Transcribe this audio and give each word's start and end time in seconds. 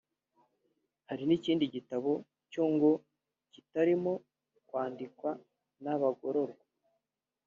Hari 1.07 1.23
n’ikindi 1.27 1.65
gitabo 1.75 2.11
cyo 2.51 2.63
ngo 2.73 2.91
kitarimo 3.53 4.11
kwandikwa 4.67 5.29
n’abagororwa 5.83 6.65